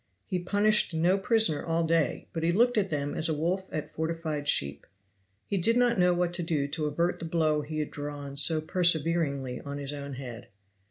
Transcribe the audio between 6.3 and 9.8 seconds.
to do to avert the blow he had drawn so perseveringly on